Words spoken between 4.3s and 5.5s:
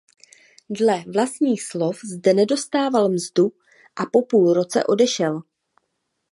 roce odešel.